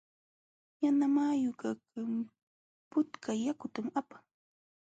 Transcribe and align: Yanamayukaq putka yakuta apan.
Yanamayukaq 0.83 1.79
putka 2.89 3.31
yakuta 3.45 3.79
apan. 3.99 4.23